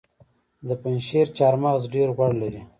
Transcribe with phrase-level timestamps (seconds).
[0.67, 2.61] د پنجشیر چهارمغز ډیر غوړ لري.